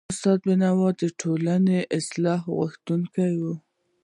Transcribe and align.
استاد 0.13 0.39
بينوا 0.47 0.87
په 0.99 1.05
ټولنه 1.21 1.75
کي 1.81 1.81
د 1.85 1.87
اصلاح 1.97 2.41
غوښتونکی 2.57 3.31
و. 3.41 3.43